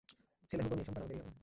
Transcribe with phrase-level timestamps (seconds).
[0.49, 1.37] ছেলে হোক বা মেয়ে, সন্তান আমাদেরই হবে।